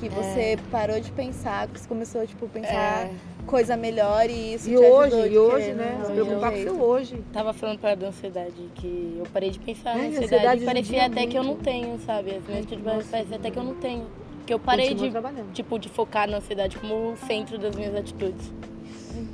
que 0.00 0.08
você 0.08 0.58
parou 0.70 0.98
de 1.00 1.10
pensar, 1.12 1.68
que 1.68 1.78
você 1.78 1.86
começou, 1.88 2.26
tipo, 2.26 2.48
pensar 2.48 3.06
É, 3.06 3.10
coisa 3.46 3.76
melhor 3.76 4.30
e 4.30 4.54
isso 4.54 4.70
E 4.70 4.74
ajudou 4.74 4.98
hoje, 4.98 5.16
e 5.16 5.38
hoje, 5.38 5.66
querer, 5.66 5.74
né? 5.76 6.00
Se 6.06 6.12
preocupar 6.12 6.52
com 6.52 6.58
o 6.58 6.62
seu 6.62 6.80
hoje. 6.82 7.24
tava 7.32 7.52
falando 7.52 7.78
para 7.78 7.94
da 7.94 8.06
ansiedade, 8.08 8.54
que 8.76 9.16
eu 9.18 9.26
parei 9.32 9.50
de 9.50 9.58
pensar 9.58 9.96
na 9.96 10.04
ansiedade, 10.04 10.24
ansiedade 10.24 10.64
parecia 10.64 11.02
judia 11.02 11.06
até 11.06 11.26
que 11.26 11.36
eu 11.36 11.42
não 11.42 11.50
muito. 11.50 11.64
tenho, 11.64 11.98
sabe? 12.06 12.36
As 12.36 12.46
minhas 12.46 12.66
tipo, 12.66 12.82
Nossa. 12.82 13.06
parece 13.10 13.34
até 13.34 13.50
que 13.50 13.58
eu 13.58 13.64
não 13.64 13.74
tenho. 13.74 14.06
Porque 14.38 14.54
eu 14.54 14.58
parei 14.58 14.88
Continua 14.94 15.32
de, 15.32 15.52
tipo, 15.52 15.78
de 15.78 15.88
focar 15.90 16.28
na 16.28 16.38
ansiedade 16.38 16.78
como 16.78 17.12
o 17.12 17.16
centro 17.26 17.58
das 17.58 17.76
minhas 17.76 17.94
atitudes. 17.94 18.50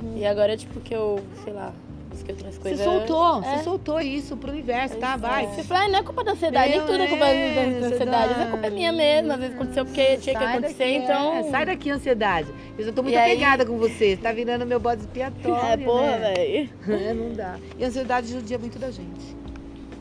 Uhum. 0.01 0.17
E 0.17 0.25
agora, 0.25 0.55
tipo, 0.55 0.79
que 0.79 0.93
eu, 0.93 1.19
sei 1.43 1.53
lá, 1.53 1.73
busquei 2.09 2.33
outras 2.35 2.55
Você 2.55 2.61
coisas. 2.61 2.83
soltou, 2.85 3.43
É. 3.43 3.57
você 3.57 3.63
soltou 3.63 3.99
isso 3.99 4.37
pro 4.37 4.51
universo, 4.51 4.97
tá? 4.97 5.17
Vai. 5.17 5.47
Você 5.47 5.63
fala, 5.63 5.85
ah, 5.85 5.87
não 5.89 5.99
é 5.99 6.03
culpa 6.03 6.23
da 6.23 6.31
ansiedade, 6.33 6.69
nem 6.69 6.81
tudo 6.81 7.01
é 7.01 7.07
culpa 7.07 7.25
é, 7.25 7.49
da- 7.55 7.79
da 7.79 7.87
ansiedade. 7.95 8.23
Às 8.23 8.37
vezes 8.37 8.47
é 8.47 8.51
culpa 8.51 8.69
minha 8.69 8.91
mesmo, 8.91 9.31
às 9.33 9.39
vezes 9.39 9.55
aconteceu 9.55 9.85
porque 9.85 10.17
tinha 10.17 10.37
que 10.37 10.43
acontecer, 10.43 10.73
daqui, 10.77 10.95
então. 10.95 11.33
é, 11.33 11.43
sai 11.43 11.65
daqui, 11.65 11.89
ansiedade. 11.89 12.47
Eu 12.77 12.85
já 12.85 12.91
tô 12.91 13.01
muito 13.03 13.15
E 13.15 13.17
aí- 13.17 13.31
apegada 13.31 13.65
com 13.65 13.77
você. 13.77 14.15
Você 14.15 14.17
tá 14.17 14.31
virando 14.31 14.65
meu 14.65 14.79
bode 14.79 15.01
expiatório. 15.01 15.47
É, 15.67 15.77
porra, 15.85 16.17
né? 16.17 16.33
velho. 16.35 16.69
É, 16.87 17.13
não 17.13 17.33
dá. 17.33 17.57
E 17.77 17.83
a 17.83 17.87
ansiedade 17.87 18.27
judia 18.31 18.57
muito 18.59 18.77
da 18.79 18.91
gente. 18.91 19.35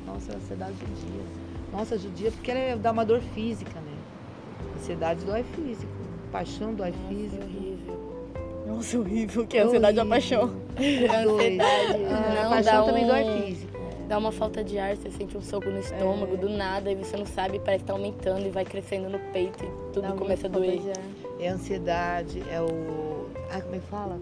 Nossa, 0.07 0.33
a 0.33 0.37
ansiedade 0.37 0.73
judia. 0.79 1.23
Nossa, 1.73 1.99
judia 1.99 2.31
porque 2.31 2.51
ela 2.51 2.61
é- 2.61 2.77
dá 2.77 2.93
uma 2.93 3.05
dor 3.05 3.21
física, 3.35 3.81
né? 3.81 3.93
Ansiedade 4.79 5.25
dói 5.25 5.43
físico. 5.55 5.93
Paixão 6.31 6.75
dói 6.75 6.91
Nossa, 6.93 7.09
físico. 7.09 7.43
horrível. 7.43 7.76
Nossa, 8.67 8.99
horrível, 8.99 9.47
que 9.47 9.57
é 9.59 9.63
ansiedade 9.63 9.99
ou 9.99 10.05
a 10.07 10.09
paixão. 10.09 10.45
Os 10.45 11.25
dois. 11.25 11.59
Ansiedade, 11.61 12.05
Ah, 12.11 12.35
não, 12.35 12.47
a 12.47 12.49
paixão 12.51 12.73
dá 12.81 12.83
também 12.85 13.05
um- 13.05 13.09
dói 13.09 13.43
físico. 13.43 13.77
Dá 14.09 14.19
uma 14.19 14.31
falta 14.31 14.63
de 14.63 14.79
ar, 14.79 14.97
você 14.97 15.11
sente 15.11 15.37
um 15.37 15.41
soco 15.43 15.69
no 15.69 15.81
estômago 15.81 16.35
É. 16.35 16.37
do 16.37 16.49
nada 16.49 16.93
e 16.93 16.95
você 16.95 17.17
não 17.17 17.27
sabe, 17.27 17.59
parece 17.59 17.83
que 17.83 17.89
tá 17.89 17.93
aumentando 17.93 18.47
e 18.47 18.51
vai 18.51 18.65
crescendo 18.65 19.09
no 19.09 19.19
peito 19.33 19.65
e 19.65 19.93
tudo 19.93 20.03
Dá 20.03 20.13
começa 20.13 20.47
a 20.47 20.51
doer. 20.51 20.81
É 21.41 21.49
a 21.49 21.55
ansiedade, 21.55 22.41
é 22.49 22.61
o. 22.61 23.27
Ah, 23.51 23.61
como 23.61 23.75
é 23.75 23.79
que 23.79 23.87
fala? 23.87 24.21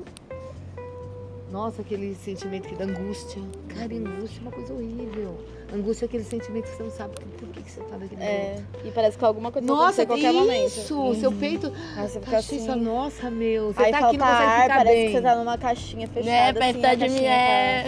Nossa, 1.54 1.82
aquele 1.82 2.16
sentimento 2.16 2.66
que 2.68 2.74
dá 2.74 2.84
angústia. 2.84 3.40
Cara, 3.68 3.94
angústia 3.94 4.40
é 4.40 4.42
uma 4.42 4.50
coisa 4.50 4.74
horrível. 4.74 5.38
Angústia 5.72 6.04
é 6.04 6.06
aquele 6.06 6.24
sentimento 6.24 6.64
que 6.64 6.76
você 6.76 6.82
não 6.82 6.90
sabe 6.90 7.14
por 7.14 7.48
que, 7.50 7.62
que 7.62 7.70
você 7.70 7.80
tá 7.82 7.96
daquele 7.96 8.20
É, 8.20 8.56
e 8.84 8.90
parece 8.90 9.16
que 9.16 9.24
alguma 9.24 9.52
coisa 9.52 9.64
vai 9.68 9.76
Nossa, 9.76 10.02
acontecer 10.02 10.26
a 10.26 10.32
qualquer 10.32 10.46
momento. 10.46 10.66
isso! 10.66 11.14
Seu 11.14 11.30
peito 11.30 11.72
Aí 11.96 12.08
você 12.08 12.18
fica 12.18 12.30
tá 12.32 12.38
assim. 12.38 12.66
nossa, 12.80 13.30
meu. 13.30 13.72
Você 13.72 13.82
Aí 13.84 13.92
tá 13.92 13.98
aqui, 14.08 14.16
não 14.16 14.26
consegue 14.26 14.42
ar, 14.50 14.62
ficar 14.62 14.76
parece 14.78 14.96
bem. 14.96 15.06
que 15.06 15.12
você 15.12 15.22
tá 15.22 15.36
numa 15.36 15.56
caixinha 15.56 16.08
fechada. 16.08 16.28
Né, 16.28 16.48
assim, 16.48 16.58
parece 16.58 16.70
a 16.70 16.74
que 16.74 16.80
tá 16.80 16.94
de 17.06 17.08
mim. 17.12 17.24
É... 17.24 17.84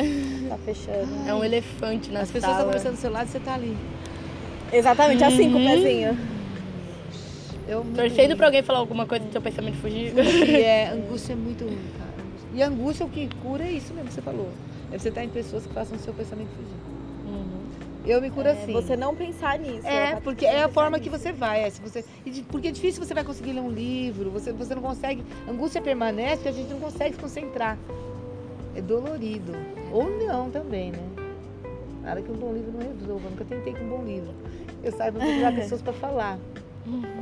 Tá, 0.49 0.54
tá 0.56 0.58
fechando. 0.64 1.28
é 1.28 1.35
um 1.35 1.42
elefante 1.44 2.11
na 2.12 2.20
As 2.20 2.30
pessoas 2.30 2.52
estão 2.52 2.66
conversando 2.66 2.94
do 2.94 3.00
seu 3.00 3.11
lado 3.11 3.26
e 3.26 3.30
você 3.32 3.40
tá 3.40 3.54
ali. 3.54 3.76
Exatamente, 4.73 5.25
assim 5.25 5.50
com 5.50 5.58
o 5.58 5.61
Uhum. 5.61 5.82
pezinho. 5.82 6.18
Eu, 7.66 7.85
Torcendo 7.96 8.37
pra 8.37 8.46
alguém 8.46 8.62
falar 8.62 8.78
alguma 8.78 9.06
coisa 9.06 9.25
do 9.25 9.32
seu 9.32 9.42
pensamento 9.42 9.76
fugir. 9.78 10.16
É, 10.16 10.90
angústia 10.94 11.32
é 11.32 11.37
muito 11.37 11.64
ruim, 11.64 11.78
cara. 11.99 12.05
E 12.56 12.62
angústia, 12.62 13.04
o 13.04 13.10
que 13.10 13.28
cura 13.42 13.64
é 13.64 13.70
isso 13.70 13.92
mesmo 13.92 14.08
que 14.08 14.14
você 14.14 14.22
falou. 14.22 14.48
É 14.90 14.98
você 14.98 15.10
estar 15.10 15.22
em 15.22 15.28
pessoas 15.28 15.66
que 15.66 15.75
façam 15.75 15.94
o 15.96 16.00
seu 16.00 16.14
pensamento 16.14 16.48
fugir. 16.56 16.75
Uhum. 17.26 17.60
Eu 18.06 18.20
me 18.22 18.30
curo 18.30 18.48
É, 18.48 18.52
assim. 18.52 18.72
Você 18.72 18.96
não 18.96 19.14
pensar 19.14 19.58
nisso. 19.58 19.86
É, 19.86 20.14
tá 20.14 20.20
porque 20.22 20.46
é 20.46 20.62
a 20.62 20.68
forma 20.68 20.98
que 20.98 21.10
nisso. 21.10 21.22
você 21.22 21.32
vai. 21.32 21.64
É, 21.64 21.70
se 21.70 21.82
você, 21.82 22.02
porque 22.48 22.68
é 22.68 22.70
difícil 22.70 23.04
você 23.04 23.12
vai 23.12 23.25
conseguir 23.25 23.52
ler 23.52 23.60
um 23.60 23.70
livro, 23.70 24.30
você, 24.30 24.52
você 24.52 24.75
não 24.75 24.80
consegue. 24.80 25.22
Angústia 25.46 25.82
permanece 25.82 26.36
porque 26.36 26.48
a 26.48 26.52
gente 26.52 26.70
não 26.70 26.80
consegue 26.80 27.14
se 27.14 27.20
concentrar. 27.20 27.76
É 28.75 28.80
dolorido. 28.80 29.52
Ou 29.92 30.08
não 30.26 30.50
também, 30.50 30.92
né? 30.92 31.06
Nada 32.02 32.22
que 32.22 32.30
um 32.30 32.36
bom 32.36 32.54
livro 32.54 32.72
não 32.72 32.80
resolva. 32.80 33.26
Eu 33.26 33.30
nunca 33.32 33.44
tentei 33.44 33.75
com 33.75 33.84
um 33.84 33.88
bom 33.88 34.02
livro. 34.04 34.32
Eu 34.82 34.92
saio 34.92 35.12
pra 35.12 35.22
procurar 35.26 35.52
pessoas 35.56 35.82
pra 35.82 35.92
falar. 35.92 36.38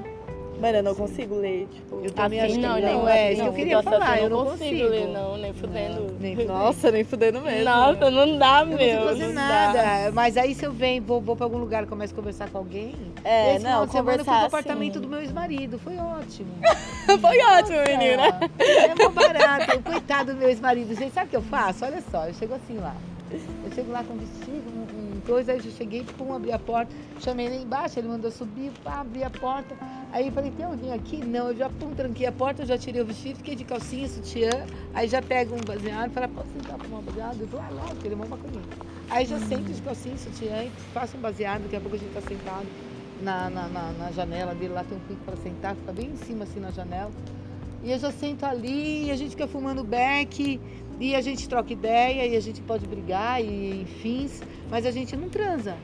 Mano, 0.64 0.78
eu 0.78 0.83
não 0.83 0.94
consigo 0.94 1.35
ler, 1.35 1.68
tipo. 1.71 2.00
Eu 2.02 2.11
também 2.11 2.40
acho 2.40 2.52
Assim, 2.52 2.61
que 2.62 2.66
não, 2.66 2.80
não, 2.80 3.06
é 3.09 3.25
assim, 3.25 3.33
isso 3.33 3.35
que 3.35 3.40
eu 3.40 3.44
não. 3.47 3.52
queria 3.52 3.76
Nossa, 3.76 3.90
falar. 3.90 4.18
eu 4.18 4.30
não 4.30 4.44
consigo 4.47 4.71
consigo. 4.71 4.88
ler, 4.88 5.09
não, 5.09 5.37
nem 5.37 5.52
fudendo. 5.52 6.00
Não, 6.00 6.18
nem. 6.18 6.35
Nossa, 6.47 6.90
nem 6.90 7.04
fudendo 7.04 7.40
mesmo. 7.42 7.64
Nossa, 7.64 8.11
não 8.11 8.38
dá, 8.38 8.61
Eu 8.61 8.66
não 8.66 8.73
consigo 8.78 9.04
fazer 9.04 9.26
não 9.26 9.33
nada. 9.35 9.73
dá. 9.75 10.12
Mas 10.14 10.37
aí 10.38 10.54
se 10.54 10.64
eu 10.64 10.73
venho, 10.73 11.02
vou, 11.02 11.21
vou 11.21 11.37
pra 11.37 11.44
algum 11.44 11.59
lugar 11.59 11.85
e 11.85 11.87
começo 11.87 12.14
a 12.14 12.16
conversar 12.16 12.49
com 12.49 12.56
alguém. 12.56 12.94
É, 13.23 13.50
esse 13.50 13.59
final 13.59 13.80
não, 13.80 13.87
de 13.87 13.92
semana 13.92 14.12
eu 14.12 14.16
fui 14.16 14.25
pro 14.25 14.33
conversar 14.33 14.47
apartamento 14.47 14.92
assim. 14.92 15.00
do 15.02 15.09
meu 15.09 15.21
ex-marido. 15.21 15.78
Foi 15.78 15.97
ótimo. 15.99 16.49
Foi 17.21 17.38
ótimo, 17.38 17.78
menina. 17.87 18.23
É 18.59 18.94
mó 18.94 19.11
barato. 19.11 19.83
Coitado 19.83 20.33
do 20.33 20.38
meu 20.38 20.49
ex-marido. 20.49 20.94
Gente, 20.94 21.12
sabe 21.12 21.26
o 21.26 21.30
que 21.30 21.37
eu 21.37 21.42
faço? 21.42 21.85
Olha 21.85 22.02
só, 22.11 22.26
eu 22.26 22.33
chego 22.33 22.54
assim 22.54 22.78
lá. 22.78 22.94
Eu 23.30 23.71
chego 23.75 23.90
lá 23.90 24.02
com 24.04 24.16
vestido, 24.16 24.62
um, 24.75 25.16
um 25.16 25.21
coisa, 25.26 25.52
aí 25.52 25.59
eu 25.59 25.71
cheguei, 25.73 26.04
pum, 26.04 26.33
abri 26.33 26.52
a 26.52 26.59
porta, 26.59 26.92
chamei 27.21 27.47
ele 27.47 27.62
embaixo, 27.62 27.99
ele 27.99 28.06
mandou 28.06 28.30
subir, 28.30 28.71
pá, 28.85 29.00
abri 29.00 29.25
a 29.25 29.30
porta. 29.30 29.75
Aí 30.14 30.26
eu 30.28 30.33
falei, 30.33 30.52
tem 30.52 30.64
alguém 30.64 30.92
aqui? 30.92 31.16
Não, 31.16 31.49
eu 31.49 31.56
já 31.56 31.68
pum, 31.68 31.92
tranquei 31.92 32.25
a 32.25 32.30
porta, 32.30 32.64
já 32.64 32.78
tirei 32.78 33.02
o 33.02 33.04
vestido, 33.04 33.38
fiquei 33.38 33.56
de 33.56 33.64
calcinha, 33.64 34.06
sutiã, 34.06 34.49
aí 34.94 35.09
já 35.09 35.21
pego 35.21 35.56
um 35.56 35.61
baseado, 35.66 36.12
fala, 36.12 36.28
posso 36.28 36.50
sentar 36.50 36.78
fumar 36.78 37.00
um 37.00 37.02
baseado? 37.02 37.40
Eu 37.40 37.49
falei, 37.49 37.66
ah, 37.66 37.87
porque 37.88 38.06
ele 38.06 38.14
é 38.14 38.16
uma 38.18 38.26
maconhinha. 38.26 38.62
Aí 39.11 39.26
já 39.26 39.40
sento 39.40 39.73
de 39.73 39.83
calcinha, 39.83 40.16
sutiã, 40.16 40.68
faço 40.92 41.16
um 41.16 41.21
baseado, 41.21 41.64
daqui 41.64 41.75
a 41.75 41.80
pouco 41.80 41.97
a 41.97 41.99
gente 41.99 42.14
tá 42.14 42.21
sentado 42.21 42.64
na, 43.21 43.50
na, 43.50 43.66
na, 43.66 43.90
na 43.90 44.12
janela 44.12 44.54
dele, 44.54 44.73
lá 44.73 44.85
tem 44.85 44.97
um 44.97 45.00
pico 45.00 45.21
para 45.25 45.37
sentar, 45.38 45.75
fica 45.75 45.92
bem 45.92 46.11
em 46.11 46.16
cima 46.16 46.44
assim 46.44 46.61
na 46.61 46.71
janela. 46.71 47.11
E 47.83 47.90
eu 47.90 47.99
já 47.99 48.12
sento 48.12 48.44
ali, 48.44 49.06
e 49.06 49.11
a 49.11 49.16
gente 49.16 49.30
fica 49.30 49.49
fumando 49.49 49.83
beck, 49.83 50.61
e 51.00 51.16
a 51.16 51.21
gente 51.21 51.49
troca 51.49 51.73
ideia, 51.73 52.25
e 52.25 52.37
a 52.37 52.40
gente 52.40 52.62
pode 52.62 52.87
brigar, 52.87 53.42
e 53.42 53.83
enfim, 53.83 54.30
mas 54.71 54.87
a 54.87 54.92
gente 54.92 55.16
não 55.16 55.28
transa. 55.28 55.75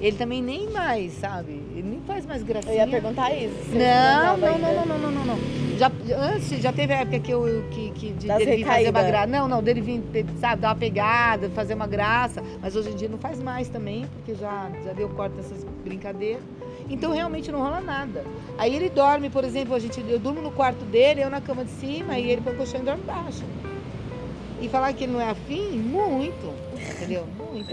Ele 0.00 0.16
também 0.16 0.40
nem 0.42 0.70
mais, 0.70 1.12
sabe? 1.14 1.52
Ele 1.74 1.88
nem 1.88 2.00
faz 2.06 2.24
mais 2.24 2.40
Eu 2.42 2.46
gracinha. 2.46 2.74
ia 2.74 2.86
perguntar 2.86 3.34
isso. 3.34 3.70
Não, 3.72 4.36
não, 4.36 4.58
não, 4.58 4.86
não, 4.86 4.98
não, 4.98 5.10
não, 5.10 5.24
não. 5.24 5.38
Já, 5.76 5.90
antes, 6.34 6.60
já 6.60 6.72
teve 6.72 6.92
a 6.92 7.00
época 7.00 7.18
que 7.20 7.30
eu 7.30 7.64
que, 7.70 7.90
que 7.90 8.10
de, 8.12 8.28
dele 8.28 8.56
vir 8.56 8.64
fazer 8.66 8.90
uma 8.90 9.02
graça. 9.02 9.26
Não, 9.26 9.48
não, 9.48 9.62
dele 9.62 9.80
vir, 9.80 10.02
sabe, 10.40 10.62
dar 10.62 10.68
uma 10.68 10.76
pegada, 10.76 11.48
fazer 11.50 11.74
uma 11.74 11.86
graça. 11.86 12.42
Mas 12.60 12.76
hoje 12.76 12.90
em 12.90 12.96
dia 12.96 13.08
não 13.08 13.18
faz 13.18 13.40
mais 13.40 13.68
também, 13.68 14.06
porque 14.06 14.34
já, 14.34 14.70
já 14.84 14.92
deu 14.92 15.08
corte 15.10 15.36
nessas 15.36 15.64
brincadeiras. 15.84 16.42
Então 16.90 17.12
realmente 17.12 17.50
não 17.52 17.60
rola 17.60 17.80
nada. 17.80 18.24
Aí 18.56 18.74
ele 18.74 18.88
dorme, 18.88 19.28
por 19.30 19.44
exemplo, 19.44 19.74
a 19.74 19.78
gente, 19.78 20.00
eu 20.08 20.18
durmo 20.18 20.40
no 20.40 20.50
quarto 20.50 20.84
dele, 20.84 21.22
eu 21.22 21.30
na 21.30 21.40
cama 21.40 21.64
de 21.64 21.70
cima, 21.72 22.18
e 22.18 22.30
ele 22.30 22.40
põe 22.40 22.54
o 22.54 22.56
colchão 22.56 22.80
e 22.80 22.84
dorme 22.84 23.02
embaixo. 23.02 23.44
E 24.60 24.68
falar 24.68 24.92
que 24.92 25.04
ele 25.04 25.12
não 25.12 25.20
é 25.20 25.30
afim, 25.30 25.78
muito. 25.78 26.52
Entendeu? 26.96 27.26
Muito. 27.36 27.72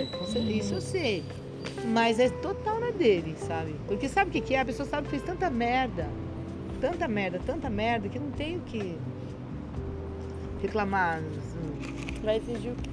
Isso 0.50 0.76
eu 0.76 0.82
sei. 0.82 1.24
Mas 1.86 2.20
é 2.20 2.30
total 2.30 2.80
na 2.80 2.92
dele, 2.92 3.36
sabe? 3.48 3.76
Porque 3.88 4.08
sabe 4.10 4.30
o 4.30 4.34
que, 4.34 4.42
que 4.42 4.54
é? 4.56 4.62
A 4.62 4.66
pessoa 4.66 4.88
sabe 4.88 5.06
que 5.06 5.12
fez 5.12 5.24
tanta 5.24 5.50
merda. 5.50 6.08
Tanta 6.82 7.08
merda, 7.08 7.40
tanta 7.46 7.70
merda, 7.70 8.10
que 8.10 8.20
não 8.20 8.32
tem 8.32 8.58
o 8.58 8.62
que 8.62 8.98
reclamar. 10.62 11.18
assim. 11.20 12.20
Vai 12.24 12.38
exigir 12.38 12.72
o 12.72 12.76
quê? 12.76 12.90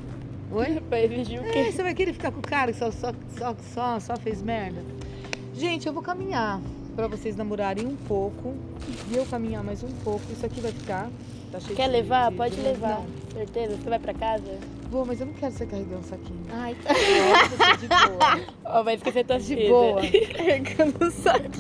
Oi? 0.53 0.83
Vai 0.91 1.05
exigir 1.05 1.41
o 1.41 1.45
É, 1.47 1.51
quê? 1.51 1.73
você 1.73 1.83
vai 1.83 1.95
querer 1.95 2.13
ficar 2.13 2.31
com 2.31 2.41
o 2.41 2.43
cara 2.43 2.73
que 2.73 2.79
só, 2.79 2.91
só, 2.91 3.13
só, 3.39 3.57
só, 3.75 4.01
só 4.01 4.17
fez 4.17 4.43
merda? 4.43 4.83
Gente, 5.55 5.87
eu 5.87 5.93
vou 5.93 6.03
caminhar 6.03 6.61
pra 6.95 7.07
vocês 7.07 7.35
namorarem 7.37 7.87
um 7.87 7.97
pouco. 7.97 8.55
E 9.11 9.17
eu 9.17 9.25
caminhar 9.27 9.65
mais 9.65 9.83
um 9.83 9.91
pouco. 10.05 10.21
Isso 10.31 10.45
aqui 10.45 10.61
vai 10.61 10.73
ficar. 10.73 11.09
Tá 11.51 11.59
Quer 11.75 11.87
levar? 11.87 12.31
de- 12.31 12.37
Pode 12.37 12.55
de- 12.57 12.63
levar. 12.63 13.01
Não. 13.01 13.07
Certeza? 13.33 13.77
Você 13.77 13.89
vai 13.89 13.99
pra 13.99 14.13
casa? 14.15 14.59
Vou, 14.91 15.07
mas 15.07 15.21
eu 15.21 15.27
não 15.27 15.33
quero 15.35 15.53
você 15.53 15.65
carregando 15.67 15.99
um 16.01 16.03
saquinho. 16.03 16.41
Ai, 16.51 16.73
Eu 16.73 16.77
quero 16.95 17.57
você 17.57 17.77
de 17.79 17.89
boa. 17.89 18.32
Ó, 18.73 18.83
vai 18.83 18.95
esquecer 18.95 19.25
tua 19.25 19.39
De 19.39 19.55
boa. 19.69 20.01
Carregando 20.35 21.07
o 21.07 21.11
saco. 21.11 21.51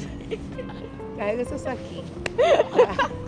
Carrega 1.18 1.44
seu 1.44 1.58
saquinho. 1.58 2.04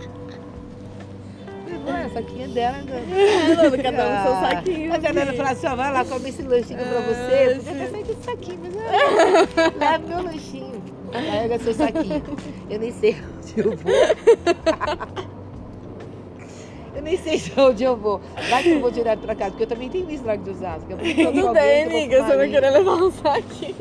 Levou, 1.67 1.93
é, 1.93 2.05
o 2.07 2.13
saquinho 2.13 2.45
é 2.45 2.47
dela. 2.47 2.77
Mano, 2.77 3.83
cada 3.83 4.03
um 4.03 4.23
seu 4.23 4.33
Ah, 4.33 4.49
saquinho. 4.49 4.89
Mas 4.89 5.05
a 5.05 5.11
Dana 5.11 5.33
falou 5.33 5.51
assim, 5.51 5.67
ó, 5.67 5.75
vai 5.75 5.93
lá, 5.93 6.05
come 6.05 6.29
esse 6.29 6.41
lanchinho 6.41 6.79
pra 6.79 6.99
você. 7.01 7.47
Eu 7.47 7.55
podia 7.57 7.73
ter 7.73 7.91
saído 7.91 8.11
esse 8.11 8.23
saquinho, 8.23 8.59
mas 8.63 8.75
ah, 8.77 9.73
leva 9.79 10.07
meu 10.07 10.23
lanchinho. 10.23 10.83
Carrega 11.11 11.59
seu 11.59 11.73
saquinho. 11.73 12.23
Eu 12.69 12.79
nem 12.79 12.91
sei 12.91 13.15
onde 13.37 13.59
eu 13.59 13.77
vou. 13.77 13.93
Eu 16.95 17.01
nem 17.01 17.17
sei 17.17 17.41
onde 17.57 17.83
eu 17.83 17.97
vou. 17.97 18.21
Lá 18.49 18.63
que 18.63 18.69
eu 18.69 18.79
vou 18.79 18.89
direto 18.89 19.19
pra 19.19 19.35
casa, 19.35 19.51
porque 19.51 19.63
eu 19.63 19.67
também 19.67 19.89
tenho 19.89 20.09
isso 20.09 20.25
lá 20.25 20.35
de 20.35 20.49
Osasco. 20.49 20.87
Tudo 20.87 21.53
bem, 21.53 21.83
amiga. 21.83 22.23
Você 22.23 22.35
vai 22.35 22.45
ali. 22.45 22.51
querer 22.51 22.69
levar 22.69 22.95
um 22.95 23.11
saquinho. 23.11 23.75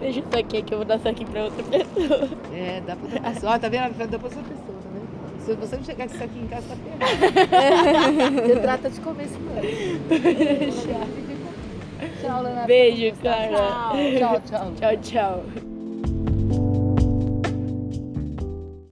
Deixa 0.00 0.20
isso 0.20 0.38
aqui 0.38 0.62
que 0.62 0.72
eu 0.72 0.78
vou 0.78 0.86
dar 0.86 0.96
isso 0.96 1.08
aqui 1.08 1.24
pra 1.24 1.44
outra 1.44 1.62
pessoa. 1.64 2.28
É, 2.52 2.80
dá 2.86 2.96
pra 2.96 3.04
outra 3.04 3.20
pessoa. 3.20 3.52
Ó, 3.52 3.58
tá 3.58 3.68
vendo? 3.68 3.98
Dá 3.98 4.06
pra 4.06 4.28
outra 4.28 4.42
pessoa, 4.42 4.76
tá 4.82 4.88
vendo? 4.92 5.44
Se 5.44 5.54
você 5.54 5.76
não 5.76 5.84
chegar 5.84 6.08
com 6.08 6.14
isso 6.14 6.24
aqui 6.24 6.38
em 6.38 6.46
casa, 6.46 6.66
tá 6.68 6.76
ferrado. 6.76 8.42
Você 8.42 8.56
trata 8.60 8.90
de 8.90 9.00
comer 9.00 9.24
esse 9.24 9.38
lanche. 9.38 10.88
Tchau, 12.20 12.42
Lana. 12.42 12.64
Beijo, 12.66 13.16
cara. 13.22 13.90
Tchau, 14.18 14.40
tchau. 14.46 14.72
Tchau, 14.76 14.96
tchau. 15.02 15.44